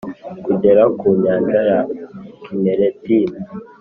kugera 0.45 0.83
ku 0.97 1.07
nyanja 1.21 1.59
ya 1.69 1.79
Kineretin 2.43 3.29